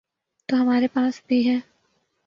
تو 0.49 0.61
ہمارے 0.61 0.87
پاس 0.93 1.21
بھی 1.27 1.47
ہے۔ 1.49 1.57